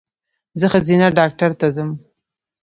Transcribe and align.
زه 0.59 0.65
ښځېنه 0.71 1.07
ډاکټر 1.17 1.51
ته 1.59 1.67
ځم 1.75 1.89